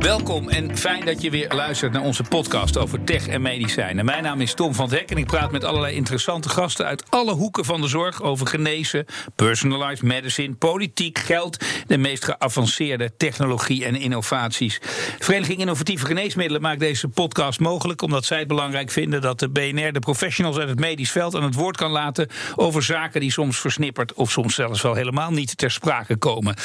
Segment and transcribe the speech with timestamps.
[0.00, 4.04] Welkom en fijn dat je weer luistert naar onze podcast over tech en medicijnen.
[4.04, 7.10] Mijn naam is Tom van het Hek en ik praat met allerlei interessante gasten uit
[7.10, 9.06] alle hoeken van de zorg over genezen,
[9.36, 14.78] personalized medicine, politiek, geld, de meest geavanceerde technologie en innovaties.
[15.18, 19.92] Vereniging Innovatieve Geneesmiddelen maakt deze podcast mogelijk omdat zij het belangrijk vinden dat de BNR
[19.92, 23.58] de professionals uit het medisch veld aan het woord kan laten over zaken die soms
[23.58, 26.56] versnipperd of soms zelfs wel helemaal niet ter sprake komen.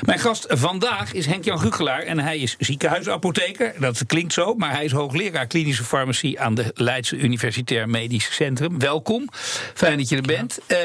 [0.00, 3.72] Mijn gast vandaag is Henk-Jan Gugelaar en hij is ziek ziekenhuisapotheker.
[3.80, 8.78] Dat klinkt zo, maar hij is hoogleraar klinische farmacie aan de Leidse Universitair Medisch Centrum.
[8.78, 9.28] Welkom.
[9.74, 10.58] Fijn dat je er bent.
[10.68, 10.78] Uh,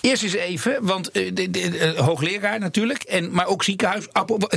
[0.00, 4.06] eerst eens even, want uh, de, de, de, hoogleraar natuurlijk, en, maar ook ziekenhuis.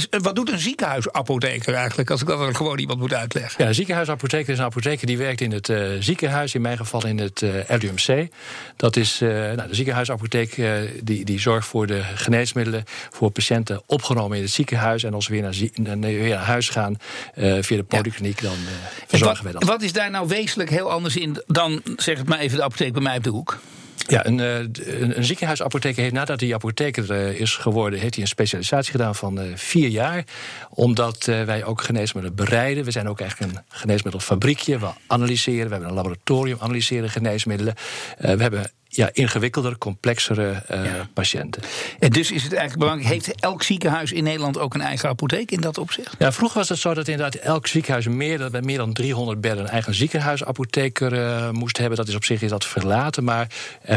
[0.10, 3.64] Wat doet een ziekenhuisapotheker eigenlijk, als ik dat gewoon iemand moet uitleggen?
[3.64, 7.18] Ja, een ziekenhuisapotheker is een apotheker die werkt in het ziekenhuis, in mijn geval in
[7.18, 8.28] het LUMC.
[8.76, 10.62] Dat is nou, de ziekenhuisapotheek
[11.04, 15.04] die, die zorgt voor de geneesmiddelen voor patiënten opgenomen in het ziekenhuis.
[15.04, 16.98] En als we weer naar, naar, naar huis gaan
[17.36, 18.70] uh, via de polykliniek, dan uh,
[19.08, 19.70] verzorgen wat, we dat.
[19.70, 22.94] Wat is daar nou wezenlijk heel anders in dan, zeg het maar even, de apotheek
[22.94, 23.60] bij mij op de hoek?
[24.08, 28.92] Ja, een, een, een ziekenhuisapotheker heeft nadat hij apotheker is geworden, heeft hij een specialisatie
[28.92, 30.24] gedaan van vier jaar.
[30.70, 32.84] Omdat wij ook geneesmiddelen bereiden.
[32.84, 34.80] We zijn ook eigenlijk een geneesmiddelfabriekje.
[34.80, 37.74] We analyseren, we hebben een laboratorium, analyseren geneesmiddelen.
[38.18, 41.08] We hebben ja, ingewikkelder, complexere uh, ja.
[41.14, 41.62] patiënten.
[42.00, 45.52] En dus is het eigenlijk belangrijk, heeft elk ziekenhuis in Nederland ook een eigen apotheek
[45.52, 46.16] in dat opzicht?
[46.20, 49.64] Ja, vroeger was het zo dat inderdaad elk ziekenhuis meer, bij meer dan 300 bedden
[49.64, 51.98] een eigen ziekenhuisapotheker uh, moest hebben.
[51.98, 53.48] Dat is op zich is dat verlaten, maar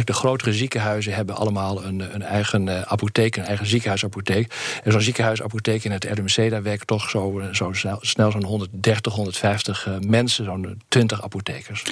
[0.04, 4.54] de grotere ziekenhuizen hebben allemaal een, een eigen uh, apotheek, een eigen ziekenhuisapotheek.
[4.84, 9.12] En zo'n ziekenhuisapotheek in het RMC, daar werken toch zo, zo snel, snel zo'n 130,
[9.12, 11.82] 150 mensen, zo'n 20 apothekers.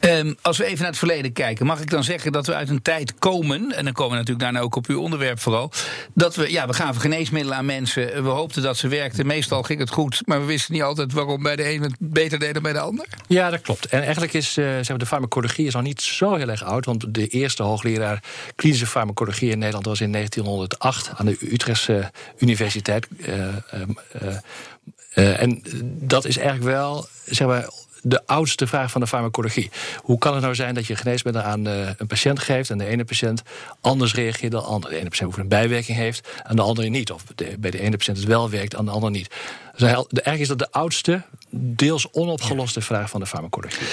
[0.00, 2.60] Um, als we even naar het verleden kijken, mag ik dan zeggen dat dat we
[2.60, 5.70] uit een tijd komen, en dan komen we natuurlijk daarna ook op uw onderwerp vooral,
[6.14, 8.22] dat we, ja, we gaven geneesmiddelen aan mensen.
[8.22, 9.26] We hoopten dat ze werkten.
[9.26, 12.38] Meestal ging het goed, maar we wisten niet altijd waarom bij de een het beter
[12.38, 13.06] deed dan bij de ander.
[13.26, 13.86] Ja, dat klopt.
[13.86, 16.84] En eigenlijk is uh, zeg maar, de farmacologie is al niet zo heel erg oud,
[16.84, 18.22] want de eerste hoogleraar
[18.54, 23.06] klinische farmacologie in Nederland was in 1908 aan de Utrechtse Universiteit.
[23.16, 23.36] Uh,
[25.14, 27.68] uh, en dat is eigenlijk wel, zeg maar
[28.02, 29.70] de oudste vraag van de farmacologie.
[29.96, 32.86] Hoe kan het nou zijn dat je geneesmiddel aan uh, een patiënt geeft en de
[32.86, 33.42] ene patiënt
[33.80, 34.92] anders reageert dan de andere?
[34.92, 37.10] De ene patiënt een bijwerking heeft en de andere niet.
[37.10, 37.24] Of
[37.58, 39.30] bij de ene patiënt het wel werkt, aan de andere niet.
[39.76, 43.86] Dus eigenlijk is dat de oudste, deels onopgeloste vraag van de farmacologie.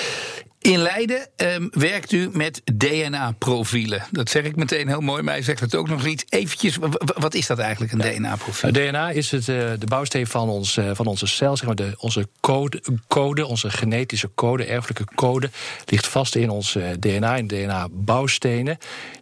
[0.67, 4.03] In Leiden um, werkt u met DNA-profielen.
[4.11, 6.25] Dat zeg ik meteen heel mooi, maar hij zegt het ook nog niet.
[6.29, 6.78] Eventjes,
[7.17, 8.11] wat is dat eigenlijk, een ja.
[8.11, 8.72] DNA-profiel?
[8.72, 11.94] DNA is het, uh, de bouwsteen van, ons, uh, van onze cel, zeg maar de,
[11.97, 15.50] onze code, code, onze genetische code, erfelijke code,
[15.85, 18.77] ligt vast in ons uh, DNA, in DNA-bouwstenen.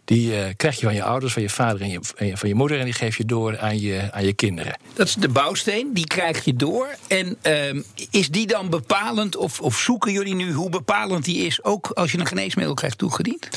[0.06, 2.00] Die krijg je van je ouders, van je vader en, je,
[2.36, 4.78] van je moeder, en die geef je door aan je, aan je kinderen.
[4.94, 6.88] Dat is de bouwsteen, die krijg je door.
[7.06, 11.64] En ehm, is die dan bepalend, of, of zoeken jullie nu hoe bepalend die is,
[11.64, 13.48] ook als je een geneesmiddel krijgt toegediend?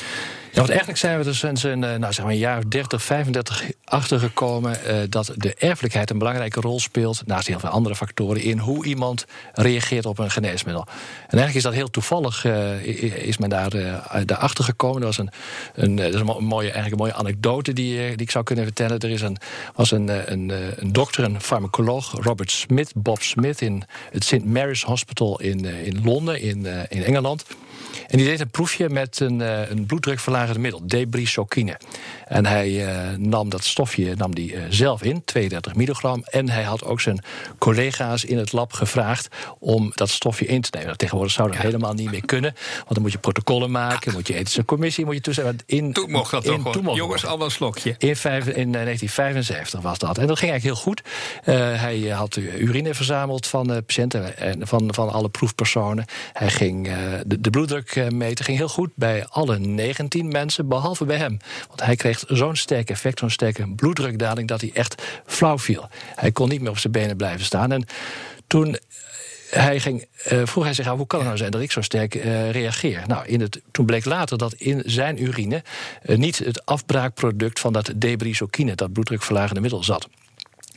[0.51, 3.03] Ja, want eigenlijk zijn we er sinds een, nou, zeg maar een jaar of 30,
[3.03, 8.41] 35 achtergekomen uh, dat de erfelijkheid een belangrijke rol speelt, naast heel veel andere factoren,
[8.41, 10.85] in hoe iemand reageert op een geneesmiddel.
[10.87, 13.95] En eigenlijk is dat heel toevallig, uh, is men daar uh,
[14.25, 15.01] daarachter gekomen.
[15.01, 15.31] Dat was een,
[15.73, 18.99] een, is mooie, eigenlijk een mooie anekdote die, die ik zou kunnen vertellen.
[18.99, 19.37] Er is een,
[19.75, 24.45] was een, een, een dokter, een farmacoloog, Robert Smith, Bob Smith, in het St.
[24.45, 27.45] Mary's Hospital in, in Londen, in, in Engeland.
[28.09, 31.77] En die deed een proefje met een, uh, een bloeddrukverlagend middel, debrisokine.
[32.27, 36.23] En hij uh, nam dat stofje nam die, uh, zelf in, 32 milligram.
[36.25, 37.23] En hij had ook zijn
[37.57, 39.27] collega's in het lab gevraagd
[39.59, 40.97] om dat stofje in te nemen.
[40.97, 41.63] Tegenwoordig zou dat ja.
[41.63, 42.53] helemaal niet meer kunnen.
[42.75, 45.57] Want dan moet je protocollen maken, moet je ethische commissie, moet je toestemmen.
[45.65, 46.95] In, toen mocht dat in, toch gewoon.
[46.95, 47.95] Jongens, al een slokje.
[47.97, 50.17] In, vijf, in 1975 was dat.
[50.17, 51.01] En dat ging eigenlijk heel goed.
[51.79, 56.05] hij had urine verzameld van patiënten en van, van alle proefpersonen.
[56.33, 56.89] Hij ging
[57.25, 61.37] de, de bloeddruk meten ging heel goed bij alle 19 mensen, behalve bij hem.
[61.67, 65.89] Want hij kreeg zo'n sterk effect, zo'n sterke bloeddrukdaling, dat hij echt flauw viel.
[66.15, 67.71] Hij kon niet meer op zijn benen blijven staan.
[67.71, 67.85] En
[68.47, 68.77] toen
[69.49, 71.81] hij ging, uh, vroeg hij zich af, hoe kan het nou zijn dat ik zo
[71.81, 73.03] sterk uh, reageer?
[73.07, 75.63] Nou, in het, toen bleek later dat in zijn urine
[76.05, 80.07] uh, niet het afbraakproduct van dat debrisokine, dat bloeddrukverlagende middel, zat.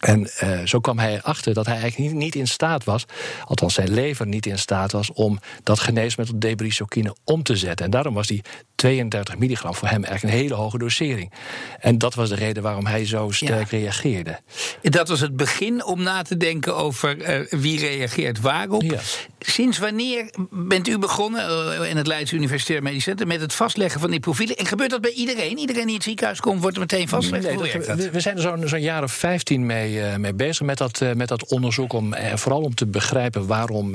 [0.03, 3.07] En uh, zo kwam hij erachter dat hij eigenlijk niet, niet, in staat was,
[3.45, 7.85] althans zijn lever niet in staat was, om dat geneesmiddel debrisokine om te zetten.
[7.85, 8.43] En daarom was die
[8.75, 11.33] 32 milligram voor hem eigenlijk een hele hoge dosering.
[11.81, 14.41] En dat was de reden waarom hij zo sterk reageerde.
[14.83, 18.83] Dat was het begin om na te denken over uh, wie reageert waarop.
[18.83, 18.99] Ja.
[19.39, 21.49] Sinds wanneer bent u begonnen
[21.81, 24.57] uh, in het Leidse Universitair Medisch Centrum met het vastleggen van die profielen?
[24.57, 25.59] En gebeurt dat bij iedereen?
[25.59, 27.45] Iedereen die in het ziekenhuis komt, wordt er meteen vastgelegd?
[27.45, 30.67] Nee, dat, we, we, zijn er zo'n zo jaar of 15 mee, uh, mee bezig
[30.67, 31.93] met dat, met dat onderzoek.
[31.93, 33.91] Om, vooral om te begrijpen waarom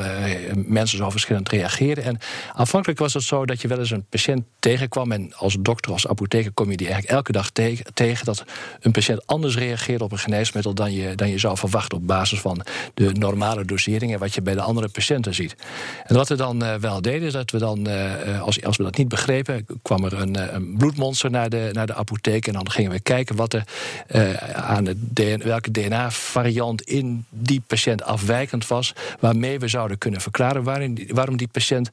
[0.56, 2.04] mensen zo verschillend reageren.
[2.04, 2.18] En
[2.54, 5.12] aanvankelijk was het zo dat je wel eens een patiënt tegenkwam.
[5.12, 7.50] En als dokter, als apotheker, kom je die eigenlijk elke dag
[7.94, 8.44] tegen, dat
[8.80, 12.40] een patiënt anders reageert op een geneesmiddel dan je, dan je zou verwachten op basis
[12.40, 12.62] van
[12.94, 15.56] de normale doseringen wat je bij de andere patiënten ziet.
[16.06, 17.88] En wat we dan wel deden, is dat we dan,
[18.42, 22.48] als, als we dat niet begrepen, kwam er een, bloedmonster naar de, naar de apotheek.
[22.48, 23.64] En dan gingen we kijken wat er
[24.54, 24.84] aan
[25.14, 31.38] DNA, welke DNA-variant in die patiënt afwijkend was, waarmee we zouden kunnen verklaren waarom, waarom
[31.38, 31.90] die patiënt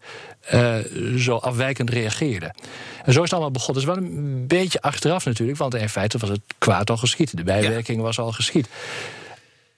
[1.17, 2.55] zo afwijkend reageerde.
[3.05, 3.83] En zo is het allemaal begonnen.
[3.83, 7.37] Het is wel een beetje achteraf natuurlijk, want in feite was het kwaad al geschiet.
[7.37, 8.69] De bijwerking was al geschied.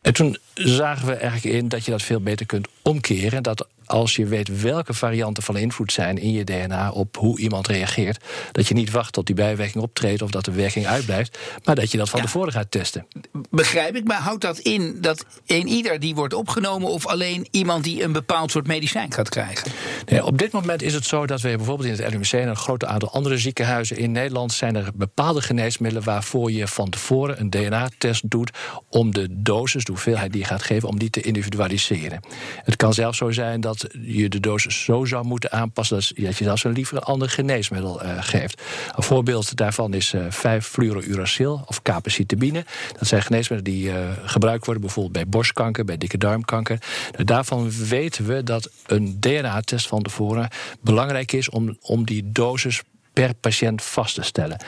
[0.02, 3.42] En toen zagen we eigenlijk in dat je dat veel beter kunt omkeren.
[3.42, 7.66] Dat als je weet welke varianten van invloed zijn in je DNA op hoe iemand
[7.66, 11.74] reageert, dat je niet wacht tot die bijwerking optreedt of dat de werking uitblijft, maar
[11.74, 13.06] dat je dat van tevoren gaat testen.
[13.50, 17.84] Begrijp ik, maar houdt dat in dat een ieder die wordt opgenomen of alleen iemand
[17.84, 19.72] die een bepaald soort medicijn gaat krijgen?
[20.06, 22.56] Nee, op dit moment is het zo dat we bijvoorbeeld in het LUMC en een
[22.56, 27.50] groot aantal andere ziekenhuizen in Nederland zijn er bepaalde geneesmiddelen waarvoor je van tevoren een
[27.50, 28.50] DNA-test doet
[28.88, 32.20] om de dosis, de hoeveelheid die je gaat geven, om die te individualiseren.
[32.62, 36.44] Het kan zelfs zo zijn dat je de dosis zo zou moeten aanpassen dat je
[36.44, 38.62] zelfs een liever een ander geneesmiddel uh, geeft.
[38.96, 42.64] Een voorbeeld daarvan is uh, 5-fluorouracil of capecitabine.
[42.98, 46.78] Dat zijn geneesmiddelen die uh, gebruikt worden bijvoorbeeld bij borstkanker, bij dikke darmkanker.
[47.12, 50.48] Nou, daarvan weten we dat een DNA-test van tevoren
[50.80, 52.82] belangrijk is om, om die dosis
[53.16, 54.58] per patiënt vast te stellen.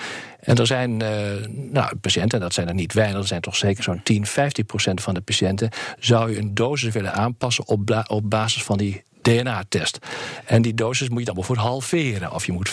[0.41, 1.09] En er zijn uh,
[1.49, 4.67] nou, patiënten, en dat zijn er niet weinig, er zijn toch zeker zo'n 10, 15
[4.67, 9.03] procent van de patiënten, zou je een dosis willen aanpassen op, op basis van die
[9.23, 9.99] DNA-test.
[10.45, 12.33] En die dosis moet je dan bijvoorbeeld halveren.
[12.33, 12.73] Of je moet 75%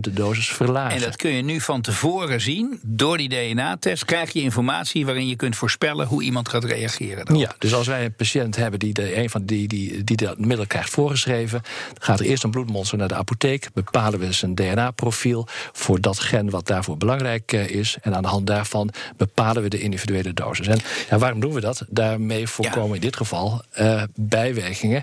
[0.00, 0.96] de dosis verlagen.
[0.96, 2.80] En dat kun je nu van tevoren zien.
[2.82, 7.24] Door die DNA-test krijg je informatie waarin je kunt voorspellen hoe iemand gaat reageren.
[7.24, 7.38] Dan.
[7.38, 10.38] Ja, dus als wij een patiënt hebben die, de, een van die, die, die dat
[10.38, 11.62] middel krijgt voorgeschreven,
[11.98, 13.68] gaat er eerst een bloedmonster naar de apotheek.
[13.74, 17.96] Bepalen we zijn DNA-profiel voor dat gen wat daarvoor belangrijk eh, is.
[18.02, 20.66] En aan de hand daarvan bepalen we de individuele dosis.
[20.66, 20.78] En
[21.10, 21.84] ja, waarom doen we dat?
[21.88, 25.02] Daarmee voorkomen in dit geval uh, bijwerkingen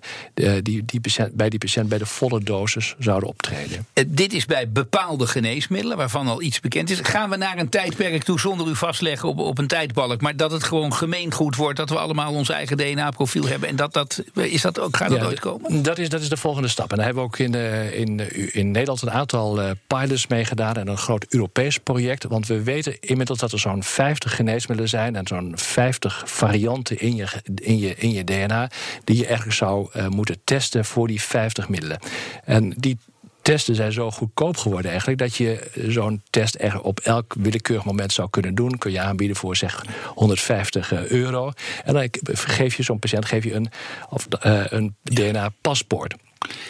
[0.64, 3.86] die, die patiënt, bij die patiënt bij de volle dosis zouden optreden.
[3.94, 7.00] Uh, dit is bij bepaalde geneesmiddelen, waarvan al iets bekend is.
[7.02, 10.52] Gaan we naar een tijdperk toe zonder u vastleggen op, op een tijdbalk, maar dat
[10.52, 13.70] het gewoon gemeengoed wordt, dat we allemaal ons eigen DNA-profiel hebben.
[13.70, 15.84] En dat, dat, is dat ook, gaat dat ooit komen?
[15.84, 16.92] Dat is, dat is de volgende stap.
[16.92, 20.76] En daar hebben we ook in, uh, in, in Nederland een aantal pilots mee gedaan
[20.76, 22.24] en een groot Europees project.
[22.24, 27.16] Want we weten inmiddels dat er zo'n 50 geneesmiddelen zijn en zo'n 50 varianten in
[27.16, 27.28] je,
[27.62, 28.70] in, je, in je DNA
[29.04, 32.00] die je eigenlijk zou uh, moeten testen voor die 50 middelen.
[32.44, 32.98] En die
[33.42, 38.14] testen zijn zo goedkoop geworden eigenlijk dat je zo'n test er op elk willekeurig moment
[38.14, 38.78] zou kunnen doen.
[38.78, 41.52] Kun je aanbieden voor zeg 150 eh, euro.
[41.84, 43.70] En dan geef je zo'n patiënt geef je een,
[44.46, 46.14] uh, een DNA-paspoort.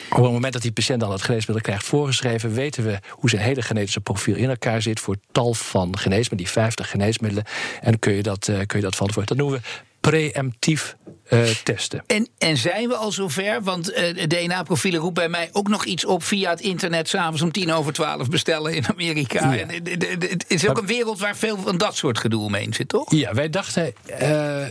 [0.10, 3.42] Op het moment dat die patiënt dan het geneesmiddel krijgt voorgeschreven, weten we hoe zijn
[3.42, 7.46] hele genetische profiel in elkaar zit voor tal van geneesmiddelen, die 50 geneesmiddelen.
[7.82, 9.28] En kun je dat, uh, kun je dat van tevoren.
[9.28, 9.68] Dat noemen we
[10.10, 10.96] preemptief
[11.30, 12.04] uh, testen.
[12.08, 13.64] En, en zijn we al zover?
[13.64, 17.10] Want uh, DNA-profielen roept bij mij ook nog iets op via het internet.
[17.10, 19.54] S'avonds om tien over twaalf bestellen in Amerika.
[19.54, 19.60] Ja.
[19.60, 19.84] En,
[20.20, 23.12] het is ook een wereld waar veel van dat soort gedoe omheen zit, toch?
[23.12, 23.94] Ja, wij dachten.
[24.22, 24.66] Uh,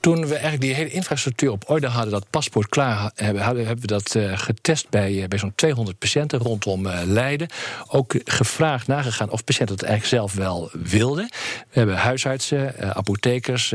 [0.00, 3.80] toen we eigenlijk die hele infrastructuur op orde hadden, dat paspoort klaar hebben, hadden, hebben
[3.80, 7.48] we dat uh, getest bij, bij zo'n 200 patiënten rondom uh, Leiden.
[7.88, 11.28] Ook gevraagd, nagegaan of patiënten het eigenlijk zelf wel wilden.
[11.70, 13.72] We hebben huisartsen, apothekers,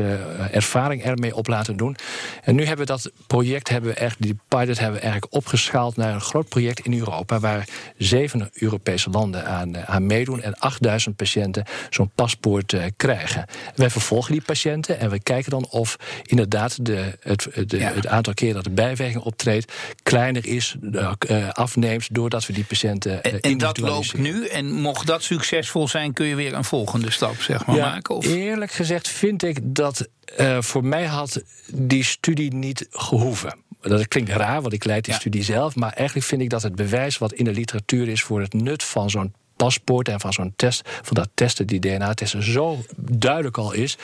[0.50, 1.96] ervaring ermee op laten doen.
[2.42, 5.96] En nu hebben we dat project, hebben we echt, die pilot hebben we eigenlijk opgeschaald
[5.96, 11.16] naar een groot project in Europa, waar zeven Europese landen aan, aan meedoen en 8000
[11.16, 13.44] patiënten zo'n paspoort krijgen.
[13.74, 17.92] wij vervolgen die patiënten en we kijken dan of inderdaad de, het, de, ja.
[17.92, 23.12] het aantal keer dat de bijwerking optreedt kleiner is, uh, afneemt, doordat we die patiënten.
[23.12, 24.46] Uh, en, en dat loopt nu.
[24.46, 28.14] En mocht dat succesvol zijn, kun je weer een volgende stap zeg maar, ja, maken?
[28.14, 28.26] Of?
[28.26, 30.08] Eerlijk gezegd vind ik dat
[30.40, 31.42] uh, voor mij had
[31.72, 33.64] die studie niet gehoeven.
[33.80, 35.18] Dat klinkt raar, want ik leid die ja.
[35.18, 35.74] studie zelf.
[35.74, 38.82] Maar eigenlijk vind ik dat het bewijs wat in de literatuur is voor het nut
[38.82, 43.72] van zo'n paspoort en van zo'n test, van dat testen, die DNA-testen, zo duidelijk al
[43.72, 43.96] is,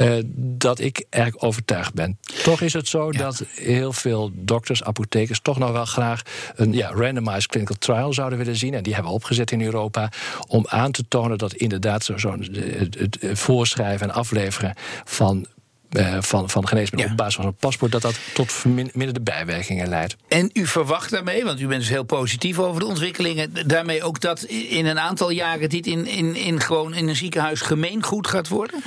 [0.00, 2.18] uh, dat ik eigenlijk overtuigd ben.
[2.42, 6.22] Toch is het zo dat heel veel dokters, apothekers toch nog wel graag
[6.56, 8.74] een ja, randomized clinical trial zouden willen zien.
[8.74, 10.10] En die hebben we opgezet in Europa
[10.48, 15.46] om aan te tonen dat inderdaad zo'n zo het, het voorschrijven en afleveren van
[15.92, 20.16] uh, van, van geneesmiddelen op basis van een paspoort, dat dat tot verminderde bijwerkingen leidt.
[20.28, 24.20] En u verwacht daarmee, want u bent dus heel positief over de ontwikkelingen, daarmee ook
[24.20, 28.48] dat in een aantal jaren dit in, in, in gewoon in een ziekenhuis gemeengoed gaat
[28.48, 28.82] worden?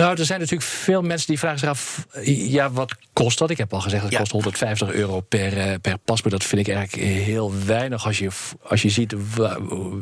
[0.00, 3.50] Nou, er zijn natuurlijk veel mensen die vragen zich af: ja, wat kost dat?
[3.50, 6.32] Ik heb al gezegd, dat kost 150 euro per, uh, per paspoort.
[6.32, 8.28] Dat vind ik eigenlijk heel weinig als je,
[8.62, 9.14] als je ziet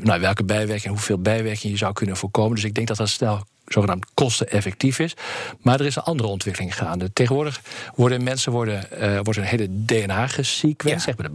[0.01, 2.55] nou, welke bijwerking, hoeveel bijwerking je zou kunnen voorkomen.
[2.55, 5.15] Dus ik denk dat dat snel zogenaamd kosteneffectief is.
[5.63, 7.13] Maar er is een andere ontwikkeling gaande.
[7.13, 7.61] Tegenwoordig
[7.95, 11.33] worden mensen worden, uh, wordt een hele DNA gesequenced, zeg maar de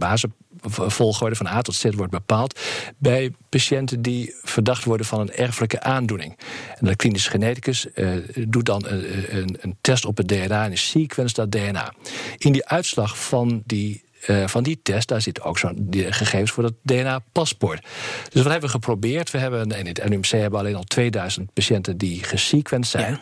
[0.60, 2.60] basisvolgorde van A tot Z wordt bepaald
[2.98, 6.38] bij patiënten die verdacht worden van een erfelijke aandoening.
[6.78, 8.10] En de klinische geneticus uh,
[8.48, 11.92] doet dan een, een, een, test op het DNA en sequence dat DNA.
[12.38, 14.08] In die uitslag van die
[14.46, 17.86] van die test, daar zitten ook zo'n gegevens voor dat DNA-paspoort.
[18.30, 19.30] Dus wat hebben we geprobeerd?
[19.30, 23.18] We hebben, in het NUMC hebben we alleen al 2000 patiënten die gesequenced zijn.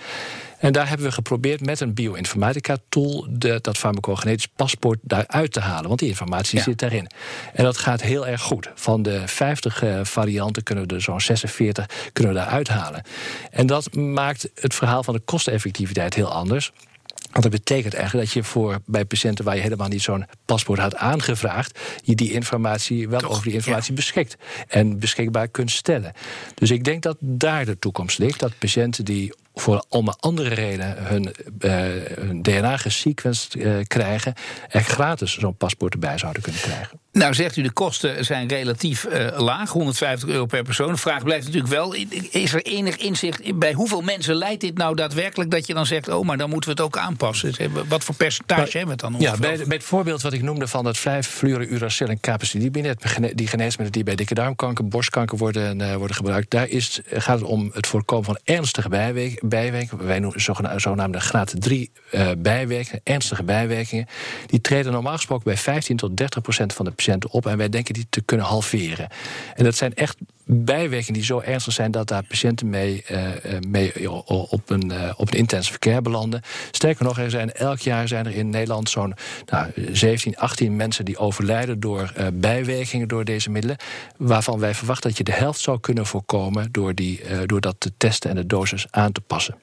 [0.59, 5.89] En daar hebben we geprobeerd met een bioinformatica-tool dat farmacogenetisch paspoort daaruit te halen.
[5.89, 7.07] Want die informatie zit daarin.
[7.53, 8.71] En dat gaat heel erg goed.
[8.75, 13.03] Van de 50 uh, varianten kunnen we er zo'n 46 kunnen we daaruit halen.
[13.51, 16.73] En dat maakt het verhaal van de kosteneffectiviteit heel anders.
[17.31, 20.79] Want dat betekent eigenlijk dat je voor bij patiënten waar je helemaal niet zo'n paspoort
[20.79, 24.37] had aangevraagd, je die informatie wel over die informatie beschikt
[24.69, 26.13] en beschikbaar kunt stellen.
[26.55, 28.41] Dus ik denk dat daar de toekomst ligt.
[28.41, 31.73] Dat patiënten die voor allemaal andere redenen hun, uh,
[32.19, 34.35] hun DNA gesequenced uh, krijgen,
[34.69, 36.99] er gratis zo'n paspoort erbij zouden kunnen krijgen.
[37.13, 40.93] Nou, zegt u, de kosten zijn relatief uh, laag, 150 euro per persoon.
[40.93, 41.95] De vraag blijft natuurlijk wel:
[42.31, 46.09] is er enig inzicht bij hoeveel mensen leidt dit nou daadwerkelijk dat je dan zegt:
[46.09, 47.55] oh, maar dan moeten we het ook aanpassen?
[47.89, 49.15] Wat voor percentage maar, hebben we het dan?
[49.21, 52.97] Ja, bij, bij, het voorbeeld wat ik noemde van het 5 fluorouracil en capecitabine,
[53.35, 57.71] die geneesmiddelen die bij dikke darmkanker, borstkanker worden, worden gebruikt, daar is, gaat het om
[57.75, 60.07] het voorkomen van ernstige bijwerkingen bijwerkingen.
[60.07, 60.41] Wij noemen
[60.81, 64.07] zogenaamde graad 3 uh, eh, bijwerkingen, ernstige bijwerkingen.
[64.47, 67.47] Die treden normaal gesproken bij 15 tot 30 procent van de patiënten op.
[67.47, 69.09] En wij denken die te kunnen halveren.
[69.55, 70.17] En dat zijn echt
[70.51, 73.21] bijwerkingen die zo ernstig zijn dat daar patiënten mee, uh,
[73.69, 74.11] mee
[74.51, 76.43] op, een, uh, op een intensive care belanden.
[76.71, 79.15] Sterker nog, er zijn elk jaar zijn er in Nederland zo'n
[79.47, 83.77] nou, 17, 18 mensen die overlijden door uh, bijwerkingen door deze middelen.
[84.17, 87.93] Waarvan wij verwachten dat je de helft zou kunnen voorkomen door, die, door dat te
[87.97, 89.55] testen en de dosis aan te passen.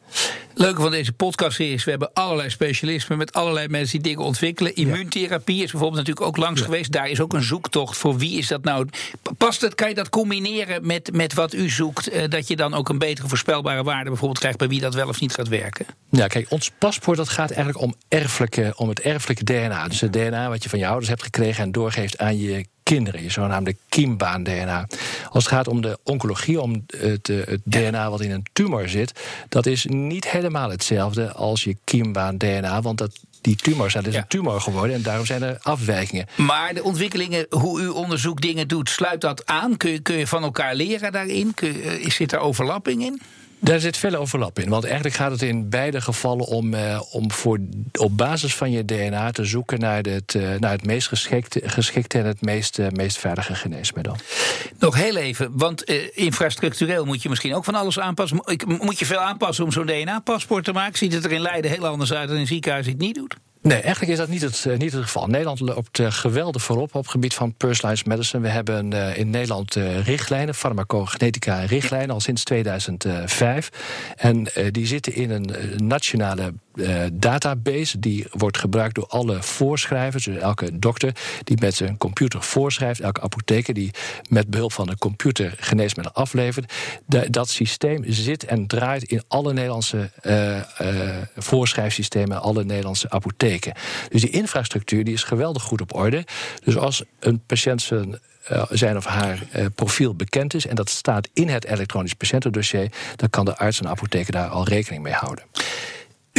[0.53, 4.75] Leuke van deze podcast is, we hebben allerlei specialismen met allerlei mensen die dingen ontwikkelen.
[4.75, 6.91] Immuuntherapie is bijvoorbeeld natuurlijk ook langs geweest.
[6.91, 8.87] Daar is ook een zoektocht voor wie is dat nou.
[9.37, 12.07] Past het, kan je dat combineren met, met wat u zoekt?
[12.07, 15.07] Eh, dat je dan ook een betere voorspelbare waarde bijvoorbeeld krijgt bij wie dat wel
[15.07, 15.85] of niet gaat werken?
[16.09, 19.87] Ja, kijk, ons paspoort dat gaat eigenlijk om, erfelijke, om het erfelijke DNA.
[19.87, 23.23] Dus het DNA wat je van je ouders hebt gekregen en doorgeeft aan je kinderen,
[23.23, 24.87] je zogenaamde kiembaan-DNA.
[25.29, 28.89] Als het gaat om de oncologie, om het, eh, het DNA wat in een tumor
[28.89, 34.15] zit, dat is niet helemaal hetzelfde als je kiembaan-DNA, want dat die tumor zijn dus
[34.15, 36.27] een tumor geworden en daarom zijn er afwijkingen.
[36.35, 39.77] Maar de ontwikkelingen, hoe uw onderzoek dingen doet, sluit dat aan?
[39.77, 41.53] Kun je, kun je van elkaar leren daarin?
[41.53, 43.21] Kun eh, zit er overlapping in?
[43.59, 44.69] Daar zit veel overlap in.
[44.69, 47.59] Want eigenlijk gaat het in beide gevallen om, eh, om voor,
[47.99, 52.19] op basis van je DNA te zoeken naar het, eh, naar het meest geschikte, geschikte
[52.19, 54.15] en het meest, uh, meest veilige geneesmiddel.
[54.79, 58.43] Nog heel even, want uh, infrastructureel moet je misschien ook van alles aanpassen.
[58.65, 60.97] Moet je veel aanpassen om zo'n DNA-paspoort te maken?
[60.97, 63.35] Ziet het er in Leiden heel anders uit dan in ziekenhuis het niet doet?
[63.65, 65.27] Nee, eigenlijk is dat niet het, niet het geval.
[65.27, 68.41] Nederland loopt geweldig voorop op het gebied van personalized medicine.
[68.41, 73.69] We hebben in Nederland richtlijnen, farmacogenetica richtlijnen, al sinds 2005.
[74.15, 77.99] En die zitten in een nationale uh, database.
[77.99, 80.23] Die wordt gebruikt door alle voorschrijvers.
[80.23, 82.99] Dus elke dokter die met zijn computer voorschrijft.
[82.99, 83.91] Elke apotheker die
[84.29, 86.73] met behulp van een computer geneesmiddelen aflevert.
[87.29, 90.59] dat systeem zit en draait in alle Nederlandse uh,
[91.35, 92.41] voorschrijfsystemen.
[92.41, 93.73] Alle Nederlandse apotheken.
[94.09, 96.25] Dus die infrastructuur die is geweldig goed op orde.
[96.63, 98.19] Dus als een patiënt zijn
[98.69, 99.39] zijn of haar
[99.75, 100.67] profiel bekend is.
[100.67, 102.91] En dat staat in het elektronisch patiëntendossier.
[103.15, 105.43] Dan kan de arts en apotheker daar al rekening mee houden.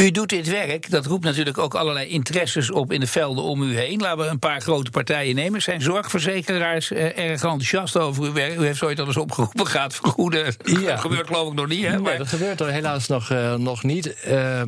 [0.01, 3.61] U doet dit werk, dat roept natuurlijk ook allerlei interesses op in de velden om
[3.61, 3.99] u heen.
[3.99, 5.61] Laten we een paar grote partijen nemen.
[5.61, 8.57] Zijn zorgverzekeraars eh, erg enthousiast over uw werk?
[8.59, 10.45] U heeft zoiets al eens opgeroepen, gaat vergoeden.
[10.63, 10.91] Ja.
[10.91, 11.99] Dat gebeurt geloof ik nog niet, hè?
[11.99, 14.15] Nee, dat gebeurt er helaas nog, uh, nog niet.
[14.27, 14.61] Uh,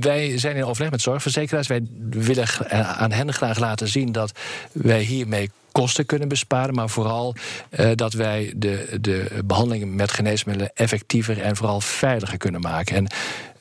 [0.00, 1.66] wij zijn in overleg met zorgverzekeraars.
[1.66, 2.46] Wij willen
[2.96, 4.32] aan hen graag laten zien dat
[4.72, 7.34] wij hiermee kosten kunnen besparen, maar vooral
[7.94, 12.96] dat wij de, de behandelingen met geneesmiddelen effectiever en vooral veiliger kunnen maken.
[12.96, 13.08] En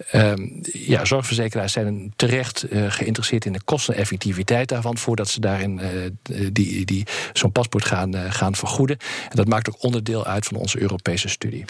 [0.10, 5.90] Ehm, ja, zorgverzekeraars zijn terecht uh, geïnteresseerd in de kosteneffectiviteit daarvan, voordat ze daarin uh,
[6.52, 8.98] die, die, zo'n paspoort gaan, gaan vergoeden.
[9.30, 11.66] En dat maakt ook onderdeel uit van onze Europese studie.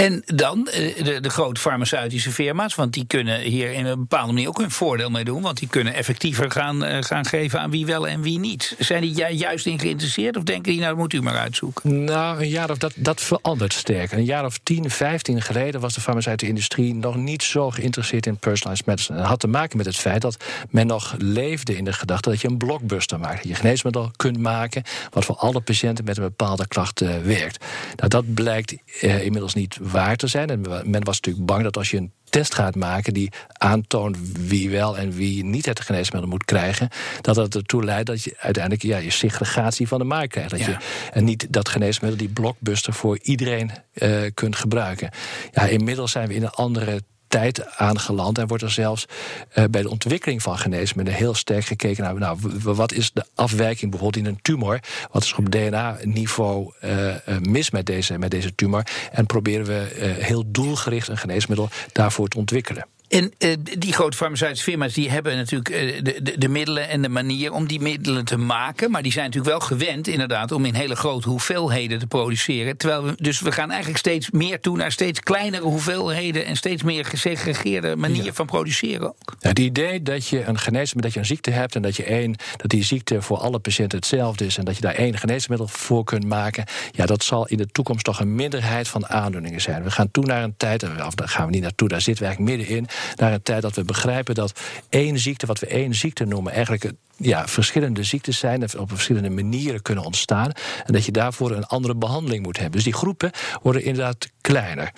[0.00, 4.32] En dan eh, de, de, grote farmaceutische firma's, want die kunnen hier in een bepaalde
[4.32, 5.42] manier ook hun voordeel mee doen.
[5.42, 8.76] Want die kunnen effectiever gaan, uh, gaan geven aan wie wel en wie niet.
[8.78, 12.04] Zijn die juist in geïnteresseerd of denken die, nou, dat moet u maar uitzoeken?
[12.04, 14.12] Nou, een jaar of dat, dat verandert sterk.
[14.12, 18.36] Een jaar of 10, 15 geleden was de farmaceutische industrie nog niet zo geïnteresseerd in
[18.36, 19.18] personalized medicine.
[19.18, 22.40] Dat had te maken met het feit dat men nog leefde in de gedachte dat
[22.40, 23.36] je een blockbuster maakt.
[23.36, 27.64] Dat je geneesmiddel kunt maken wat voor alle patiënten met een bepaalde klacht uh, werkt.
[27.96, 30.50] Nou, dat blijkt inmiddels niet waar te zijn.
[30.50, 34.70] En men was natuurlijk bang dat als je een test gaat maken die aantoont wie
[34.70, 36.88] wel en wie niet het geneesmiddel moet krijgen,
[37.20, 40.50] dat dat ertoe leidt dat je uiteindelijk ja, je segregatie van de markt krijgt.
[40.50, 40.76] Dat je,
[41.12, 45.10] en niet dat geneesmiddel die blockbuster voor iedereen uh, kunt gebruiken.
[45.52, 48.38] Ja, inmiddels zijn we in een andere tijd aangeland.
[48.38, 49.06] En wordt er zelfs
[49.54, 53.90] uh, bij de ontwikkeling van geneesmiddelen heel sterk gekeken naar nou, wat is de afwijking
[53.90, 54.80] bijvoorbeeld in een tumor?
[55.10, 58.86] Wat is op DNA-niveau uh, mis met deze, met deze tumor?
[59.12, 62.86] En proberen we heel doelgericht een geneesmiddel daarvoor te ontwikkelen.
[63.10, 67.02] En uh, die grote farmaceutische firma's die hebben natuurlijk uh, de, de, de, middelen en
[67.02, 68.90] de manier om die middelen te maken.
[68.90, 72.76] Maar die zijn natuurlijk wel gewend, inderdaad, om in hele grote hoeveelheden te produceren.
[72.76, 76.82] Terwijl we, dus we gaan eigenlijk steeds meer toe naar steeds kleinere hoeveelheden en steeds
[76.82, 78.32] meer gesegregeerde manier ja.
[78.32, 79.36] van produceren ook.
[79.38, 82.04] Ja, het idee dat je een geneesmiddel, dat je een ziekte hebt en dat je
[82.04, 85.68] één, dat die ziekte voor alle patiënten hetzelfde is en dat je daar één geneesmiddel
[85.68, 89.82] voor kunt maken, ja, dat zal in de toekomst toch een minderheid van aandoeningen zijn.
[89.82, 92.28] We gaan toe naar een tijd, of daar gaan we niet naartoe, daar zitten we
[92.28, 96.24] eigenlijk middenin naar een tijd dat we begrijpen dat één ziekte, wat we één ziekte
[96.24, 100.52] noemen, eigenlijk ja, verschillende ziektes zijn en op verschillende manieren kunnen ontstaan.
[100.86, 102.74] En dat je daarvoor een andere behandeling moet hebben.
[102.74, 103.30] Dus die groepen
[103.62, 104.92] worden inderdaad kleiner.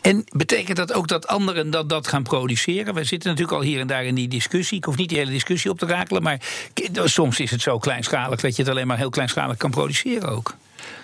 [0.00, 2.94] En betekent dat ook dat anderen dat, dat gaan produceren?
[2.94, 4.78] We zitten natuurlijk al hier en daar in die discussie.
[4.78, 6.40] Ik hoef niet die hele discussie op te rakelen, maar
[7.04, 10.54] soms is het zo kleinschalig dat je het alleen maar heel kleinschalig kan produceren ook.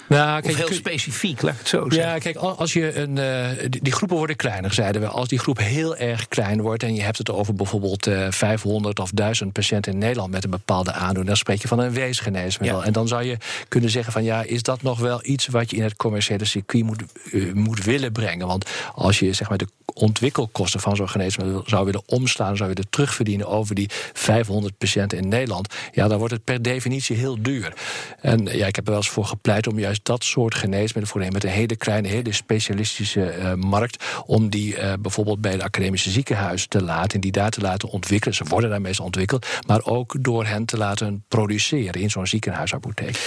[0.08, 2.12] Nou, kijk, of heel specifiek, laat ik het zo zeggen.
[2.12, 5.06] Ja, kijk, als je een, uh, die groepen worden kleiner, zeiden we.
[5.06, 8.98] Als die groep heel erg klein wordt en je hebt het over bijvoorbeeld uh, 500
[8.98, 12.78] of 1000 patiënten in Nederland met een bepaalde aandoening, dan spreek je van een weesgeneesmiddel.
[12.78, 12.84] Ja.
[12.86, 13.36] En dan zou je
[13.68, 16.84] kunnen zeggen van ja, is dat nog wel iets wat je in het commerciële circuit
[16.84, 18.46] moet, uh, moet willen brengen?
[18.46, 22.86] Want als je zeg maar de ontwikkelkosten van zo'n geneesmiddel zou willen omslaan, zou het
[22.90, 27.72] terugverdienen over die 500 patiënten in Nederland, ja, dan wordt het per definitie heel duur.
[28.20, 31.32] En ja, ik heb er wel eens voor gepleit om juist dat soort geneesmiddelen voor
[31.32, 36.10] met een hele kleine, hele specialistische uh, markt, om die uh, bijvoorbeeld bij de academische
[36.10, 38.34] ziekenhuizen te laten en die daar te laten ontwikkelen.
[38.34, 43.18] Ze worden daar meestal ontwikkeld, maar ook door hen te laten produceren in zo'n ziekenhuisapotheek.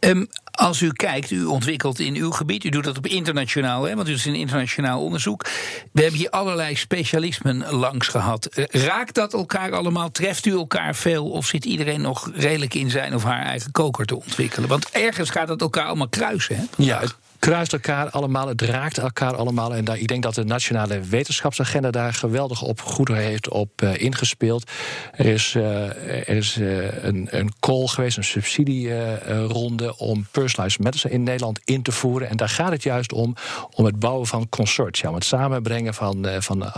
[0.00, 3.94] Um, als u kijkt, u ontwikkelt in uw gebied, u doet dat op internationaal, hè,
[3.94, 5.46] want u is een internationaal onderzoek.
[5.92, 8.48] We hebben hier allerlei specialismen langs gehad.
[8.70, 10.10] Raakt dat elkaar allemaal?
[10.10, 11.30] Treft u elkaar veel?
[11.30, 14.68] Of zit iedereen nog redelijk in zijn of haar eigen koker te ontwikkelen?
[14.68, 16.56] Want ergens gaat het elkaar allemaal kruisen.
[16.56, 16.64] Hè?
[16.76, 17.02] Ja,
[17.42, 19.74] kruist elkaar allemaal, het raakt elkaar allemaal.
[19.74, 24.00] En daar, ik denk dat de nationale wetenschapsagenda daar geweldig op goed heeft op uh,
[24.00, 24.70] ingespeeld.
[25.12, 31.12] Er is, uh, er is uh, een, een call geweest, een subsidieronde om personalized medicine
[31.12, 32.28] in Nederland in te voeren.
[32.28, 33.34] En daar gaat het juist om,
[33.74, 36.72] om het bouwen van consortia, om het samenbrengen van, van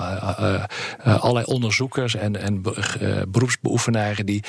[1.05, 2.63] allerlei onderzoekers en, en
[3.29, 4.45] beroepsbeoefenaren die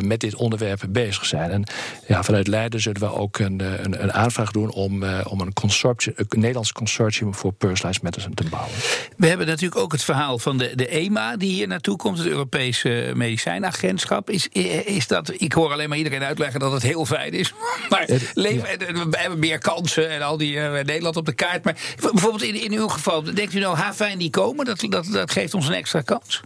[0.00, 1.50] met dit onderwerp bezig zijn.
[1.50, 1.64] En
[2.06, 6.14] ja, vanuit Leiden zullen we ook een, een, een aanvraag doen om, om een consortium,
[6.16, 8.72] een Nederlands consortium voor personalized medicine te bouwen.
[9.16, 12.26] We hebben natuurlijk ook het verhaal van de, de EMA die hier naartoe komt, het
[12.26, 14.30] Europese Medicijnagentschap.
[14.30, 17.52] Is, is dat, ik hoor alleen maar iedereen uitleggen dat het heel fijn is.
[17.88, 19.08] Maar leven, ja.
[19.08, 21.64] we hebben meer kansen en al die uh, Nederland op de kaart.
[21.64, 25.06] Maar bijvoorbeeld in, in uw geval, denkt u nou, ha fijn die komen, dat, dat,
[25.12, 26.42] dat geeft ons een extra kans?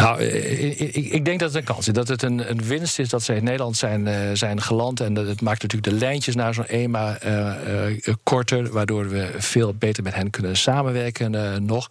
[0.00, 1.92] Nou, ik, ik, denk dat het een kans is.
[1.92, 5.00] Dat het een, een winst is dat ze in Nederland zijn, uh, zijn geland.
[5.00, 8.70] En dat het maakt natuurlijk de lijntjes naar zo'n EMA uh, uh, korter.
[8.70, 11.88] Waardoor we veel beter met hen kunnen samenwerken nog.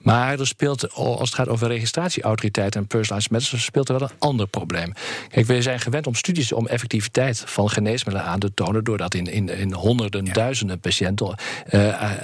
[0.00, 3.60] Maar er speelt, als het gaat over registratieautoriteit en personalized medicine...
[3.60, 4.92] speelt er wel een ander probleem.
[5.28, 8.84] Kijk, we zijn gewend om studies om effectiviteit van geneesmiddelen aan te tonen...
[8.84, 10.32] door dat in, in, in honderden, ja.
[10.32, 11.34] duizenden patiënten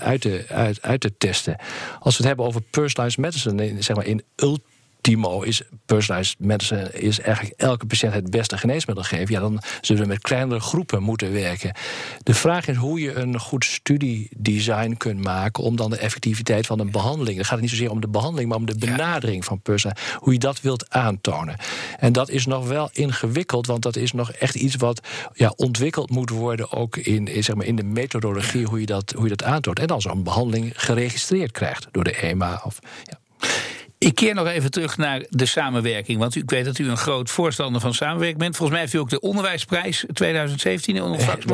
[0.00, 1.56] uit, te, uit, uit te testen.
[2.00, 4.72] Als we het hebben over personalized medicine, zeg maar in ultra
[5.04, 9.34] Timo is personalized medicine, is eigenlijk elke patiënt het beste geneesmiddel geven.
[9.34, 11.74] Ja, dan zullen we met kleinere groepen moeten werken.
[12.22, 16.80] De vraag is hoe je een goed studiedesign kunt maken om dan de effectiviteit van
[16.80, 17.36] een behandeling.
[17.36, 20.14] Dan gaat het niet zozeer om de behandeling, maar om de benadering van personalized.
[20.14, 21.56] Hoe je dat wilt aantonen.
[21.98, 25.00] En dat is nog wel ingewikkeld, want dat is nog echt iets wat
[25.34, 29.12] ja, ontwikkeld moet worden, ook in, in, zeg maar, in de methodologie, hoe, je dat,
[29.16, 29.78] hoe je dat aantoont.
[29.78, 32.60] En dan zo'n behandeling geregistreerd krijgt door de EMA.
[32.64, 33.22] Of, ja.
[34.04, 36.18] Ik keer nog even terug naar de samenwerking.
[36.18, 38.56] Want ik weet dat u een groot voorstander van samenwerking bent.
[38.56, 41.48] Volgens mij heeft u ook de Onderwijsprijs 2017 in ontvangst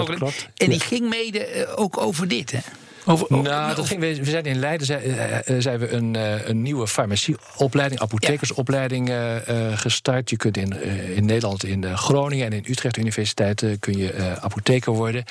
[0.57, 2.59] En die ging mede eh, ook over dit, hè?
[3.05, 6.63] Over, nou, dat ging, we, zijn in Leiden zijn, uh, zijn we een, uh, een
[6.63, 9.37] nieuwe farmacieopleiding, apothekersopleiding uh,
[9.75, 10.31] gestart.
[10.31, 10.83] Je kunt in,
[11.15, 15.25] in Nederland, in Groningen en in Utrecht Universiteit kun je apotheker worden.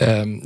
[0.00, 0.40] Um,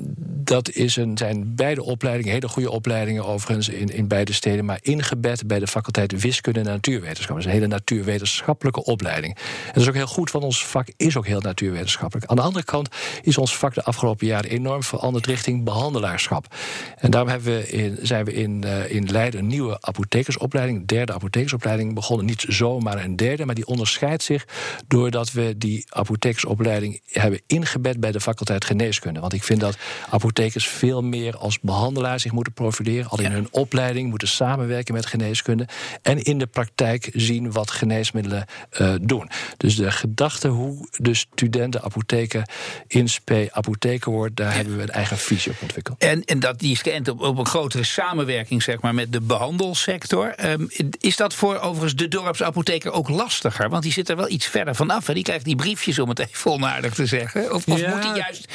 [0.44, 4.78] dat is een, zijn beide opleidingen, hele goede opleidingen overigens in, in beide steden, maar
[4.82, 7.28] ingebed bij de faculteit wiskunde en natuurwetenschap.
[7.28, 9.34] Dat is een hele natuurwetenschappelijke opleiding.
[9.36, 12.30] En dat is ook heel goed, want ons vak is ook heel natuurwetenschappelijk.
[12.30, 12.88] Aan de andere kant
[13.22, 16.54] is ons vak de afgelopen jaren enorm veranderd richting behandelaarschap.
[16.98, 21.12] En daarom hebben we in, zijn we in, uh, in Leiden een nieuwe apothekersopleiding, derde
[21.12, 22.26] apothekersopleiding begonnen.
[22.26, 24.46] Niet zomaar een derde, maar die onderscheidt zich
[24.86, 29.20] doordat we die apothekersopleiding hebben ingebed bij de faculteit geneeskunde.
[29.20, 29.76] Want ik vind dat
[30.10, 33.10] apothekers veel meer als behandelaar zich moeten profileren.
[33.10, 35.68] Al in hun opleiding moeten samenwerken met geneeskunde.
[36.02, 38.46] En in de praktijk zien wat geneesmiddelen
[38.80, 39.30] uh, doen.
[39.56, 42.48] Dus de gedachte hoe de studenten apotheker
[42.86, 45.98] in spe apotheker wordt, daar hebben we een eigen visie op ontwikkeld.
[45.98, 49.20] En, en dat die is geënt op, op een grotere samenwerking zeg maar, met de
[49.20, 50.34] behandelsector.
[50.44, 50.68] Um,
[50.98, 53.68] is dat voor overigens de dorpsapotheker ook lastiger?
[53.68, 55.06] Want die zit er wel iets verder vanaf.
[55.06, 55.14] Hè?
[55.14, 57.54] Die krijgt die briefjes om het even onaardig te zeggen.
[57.54, 57.94] Of, of ja.
[57.94, 58.52] moet hij juist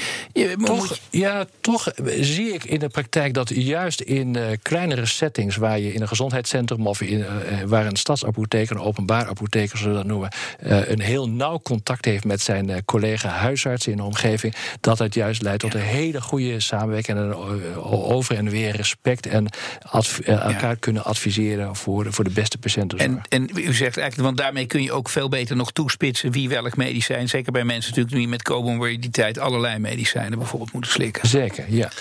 [0.67, 5.79] toch, ja, toch zie ik in de praktijk dat juist in uh, kleinere settings, waar
[5.79, 7.25] je in een gezondheidscentrum of in, uh,
[7.65, 10.31] waar een stadsapotheker, een openbaar apotheker, zullen we dat noemen,
[10.63, 15.13] uh, een heel nauw contact heeft met zijn collega huisarts in de omgeving, dat het
[15.13, 17.35] juist leidt tot een hele goede samenwerking en een
[17.83, 19.47] over en weer respect en
[20.25, 22.97] elkaar kunnen adviseren voor, voor de beste patiënten.
[22.97, 26.49] En, en u zegt eigenlijk, want daarmee kun je ook veel beter nog toespitsen wie
[26.49, 31.27] welk medicijn, zeker bij mensen natuurlijk die met comorbiditeit allerlei medicijnen bijvoorbeeld bijvoorbeeld moeten slikken.
[31.27, 31.91] Zeker, ja.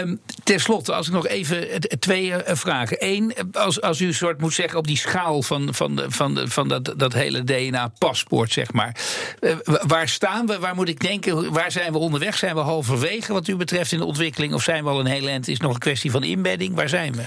[0.00, 2.96] Um, Ten slotte, als ik nog even twee uh, vragen.
[3.00, 6.68] Eén, als, als u soort moet zeggen op die schaal van, van, de, van, van
[6.68, 8.96] dat, dat hele DNA-paspoort, zeg maar.
[9.40, 10.58] Uh, waar staan we?
[10.58, 11.52] Waar moet ik denken?
[11.52, 12.36] Waar zijn we onderweg?
[12.36, 14.54] Zijn we halverwege wat u betreft in de ontwikkeling?
[14.54, 15.48] Of zijn we al een heel eind?
[15.48, 16.74] Is nog een kwestie van inbedding?
[16.74, 17.22] Waar zijn we?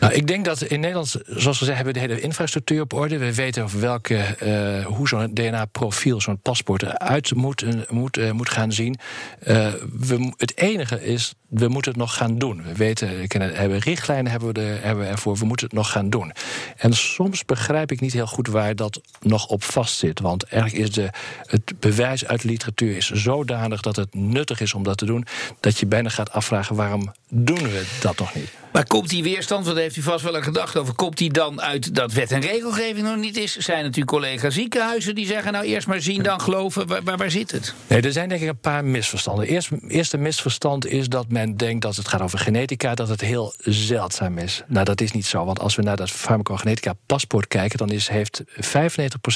[0.00, 3.18] Nou, ik denk dat in Nederland, zoals gezegd, hebben we de hele infrastructuur op orde.
[3.18, 8.72] We weten welke, uh, hoe zo'n DNA-profiel, zo'n paspoort eruit moet, moet, uh, moet gaan
[8.72, 8.98] zien.
[9.38, 12.62] We, het enige is, we moeten het nog gaan doen.
[12.62, 15.90] We weten, we hebben richtlijnen hebben we, er, hebben we ervoor, we moeten het nog
[15.90, 16.32] gaan doen.
[16.76, 20.20] En soms begrijp ik niet heel goed waar dat nog op vastzit.
[20.20, 21.10] Want eigenlijk is de,
[21.46, 25.26] het bewijs uit de literatuur is zodanig dat het nuttig is om dat te doen,
[25.60, 28.50] dat je bijna gaat afvragen waarom doen we dat nog niet.
[28.72, 31.32] Maar komt die weerstand, want daar heeft u vast wel een gedachte over, komt die
[31.32, 33.56] dan uit dat wet en regelgeving nog niet is?
[33.56, 36.86] Zijn natuurlijk collega ziekenhuizen die zeggen, nou eerst maar zien, dan geloven.
[36.86, 37.74] Waar, waar, waar zit het?
[37.86, 39.46] Nee, er zijn denk ik een paar misverstanden.
[39.46, 43.54] Eerst, eerste misverstand is dat men denkt dat het gaat over genetica, dat het heel
[43.58, 44.62] zeldzaam is.
[44.66, 48.08] Nou, dat is niet zo, want als we naar dat farmacogenetica paspoort kijken, dan is,
[48.08, 48.50] heeft 95%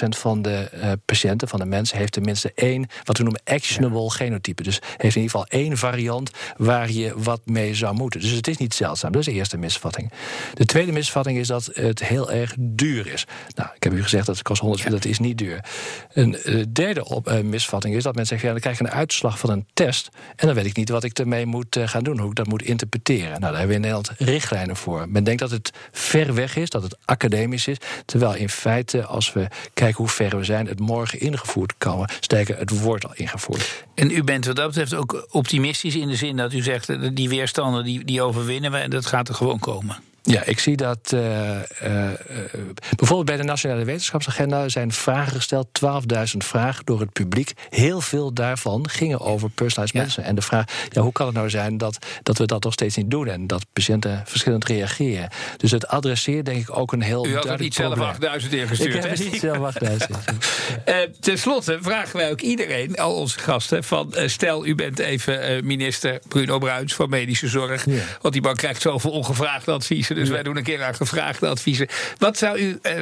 [0.08, 4.62] van de uh, patiënten, van de mensen, heeft tenminste één, wat we noemen actionable genotype.
[4.62, 8.20] Dus heeft in ieder geval één variant waar je wat mee zou moeten.
[8.20, 9.12] Dus het is niet zeldzaam.
[9.12, 10.12] Dat is de eerste misvatting.
[10.54, 13.26] De tweede misvatting is dat het heel erg duur is.
[13.54, 14.90] Nou, ik heb u gezegd dat het kost 100, ja.
[14.90, 15.64] dat is niet duur.
[16.12, 19.00] Een uh, derde op, uh, misvatting is dat mensen zeggen, ja, dan krijg ik een
[19.00, 22.02] uitslag van een test en dan weet ik niet wat ik ermee moet uh, gaan
[22.02, 23.28] doen, hoe ik dat moet interpreteren.
[23.28, 25.08] Nou, daar hebben we in Nederland richtlijnen voor.
[25.08, 29.32] Men denkt dat het ver weg is, dat het academisch is, terwijl in feite, als
[29.32, 32.08] we kijken hoe ver we zijn, het morgen ingevoerd kan.
[32.20, 33.84] Sterker, het wordt al ingevoerd.
[33.94, 37.28] En u bent wat dat betreft ook optimistisch in de zin dat u zegt, die
[37.80, 39.96] die, die overwinnen we en dat gaat er gewoon komen.
[40.22, 42.10] Ja, ik zie dat uh, uh,
[42.96, 47.52] bijvoorbeeld bij de Nationale Wetenschapsagenda zijn vragen gesteld, 12.000 vragen door het publiek.
[47.68, 50.00] Heel veel daarvan gingen over personalized ja.
[50.00, 50.26] medicine.
[50.26, 52.96] En de vraag, ja, hoe kan het nou zijn dat, dat we dat nog steeds
[52.96, 55.28] niet doen en dat patiënten verschillend reageren?
[55.56, 58.94] Dus het adresseert denk ik ook een heel U had het niet zelf 8000 ingestuurd,
[58.94, 63.38] Ik heb het niet zelf 8000 uh, Ten slotte vragen wij ook iedereen, al onze
[63.38, 68.02] gasten, van stel u bent even minister Bruno Bruins van Medische Zorg, ja.
[68.20, 71.88] want die man krijgt zoveel ongevraagd advies dus wij doen een keer aan gevraagde adviezen.
[72.18, 72.92] Wat zou u uh,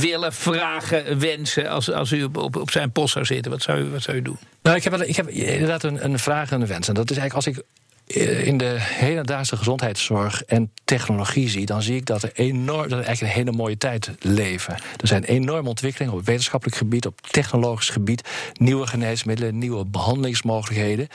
[0.00, 3.50] willen, vragen, wensen als, als u op, op, op, zijn post zou zitten?
[3.50, 4.38] Wat zou u, wat zou u doen?
[4.62, 6.88] Nou, ik heb, ik heb inderdaad een, een vraag en een wens.
[6.88, 7.64] En dat is eigenlijk als ik
[8.06, 12.98] eh, in de hedendaagse gezondheidszorg en technologie zie, dan zie ik dat, er enorm, dat
[12.98, 14.74] we eigenlijk een hele mooie tijd leven.
[14.96, 21.08] Er zijn enorme ontwikkelingen op wetenschappelijk gebied, op technologisch gebied, nieuwe geneesmiddelen, nieuwe behandelingsmogelijkheden.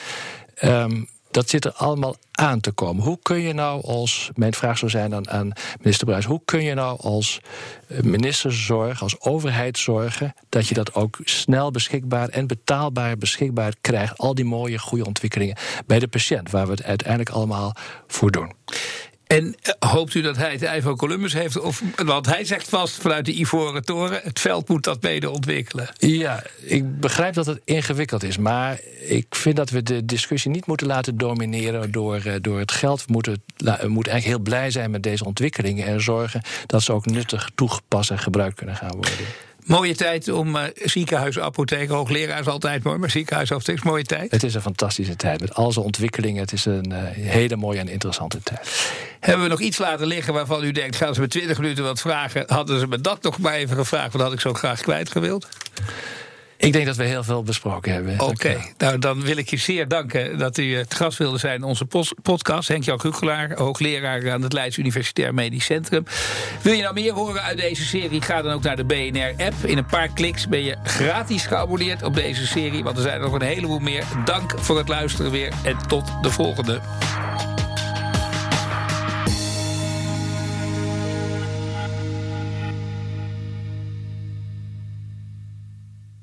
[0.63, 3.03] Um, dat zit er allemaal aan te komen.
[3.03, 6.63] Hoe kun je nou als, mijn vraag zou zijn aan, aan minister Bruis, hoe kun
[6.63, 7.39] je nou als
[7.87, 13.73] eh, minister zorgen, als overheid zorgen, dat je dat ook snel beschikbaar en betaalbaar beschikbaar
[13.81, 17.75] krijgt, al die mooie, goede ontwikkelingen bij de patiënt, waar we het uiteindelijk allemaal
[18.07, 18.53] voor doen.
[19.35, 21.59] En eh, hoopt u dat hij het ei Columbus heeft?
[21.59, 25.89] Of, want hij zegt vast vanuit de Ivoren Toren: het veld moet dat mede ontwikkelen.
[25.97, 28.37] Ja, ik begrijp dat het ingewikkeld is.
[28.37, 32.71] Maar ik vind dat we de discussie niet moeten laten domineren door, eh, door het
[32.71, 33.05] geld.
[33.05, 36.93] We moeten, we moeten eigenlijk heel blij zijn met deze ontwikkelingen en zorgen dat ze
[36.93, 39.13] ook nuttig toegepast en gebruikt kunnen gaan worden.
[39.65, 44.03] Mooie tijd om uh, ziekenhuis, apotheek, hoogleraar is altijd mooi, maar ziekenhuis, apotheek is mooie
[44.03, 44.31] tijd.
[44.31, 46.41] Het is een fantastische tijd met al zijn ontwikkelingen.
[46.41, 48.91] Het is een uh, hele mooie en interessante tijd.
[49.19, 52.01] Hebben we nog iets laten liggen waarvan u denkt, gaan ze me 20 minuten wat
[52.01, 52.43] vragen?
[52.47, 55.47] Hadden ze me dat nog maar even gevraagd, wat had ik zo graag kwijt gewild?
[56.61, 58.19] Ik denk dat we heel veel besproken hebben.
[58.19, 61.63] Oké, nou dan wil ik je zeer danken dat u het gast wilde zijn in
[61.63, 61.85] onze
[62.21, 62.67] podcast.
[62.67, 66.03] Henk-Jan Gugelaar, hoogleraar aan het Leids Universitair Medisch Centrum.
[66.61, 68.21] Wil je nou meer horen uit deze serie?
[68.21, 69.55] Ga dan ook naar de BNR-app.
[69.65, 72.83] In een paar kliks ben je gratis geabonneerd op deze serie.
[72.83, 74.03] Want er zijn er nog een heleboel meer.
[74.25, 76.79] Dank voor het luisteren weer en tot de volgende.